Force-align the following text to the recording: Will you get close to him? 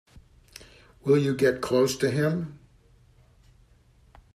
Will 1.03 1.19
you 1.19 1.35
get 1.35 1.61
close 1.61 1.95
to 1.97 2.09
him? 2.09 2.57